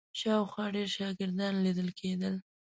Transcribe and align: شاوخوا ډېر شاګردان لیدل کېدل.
شاوخوا 0.19 0.65
ډېر 0.75 0.87
شاګردان 0.95 1.53
لیدل 1.65 1.89
کېدل. 1.99 2.35